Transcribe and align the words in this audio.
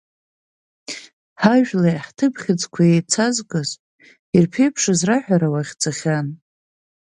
Ҳажәлеи 1.41 2.03
ҳҭыԥхьыӡқәеи 2.05 2.91
еицазкыз, 2.93 3.69
ирԥеиԥшыз 4.35 4.99
раҳәара 5.07 5.47
уахьӡахьан. 5.53 6.27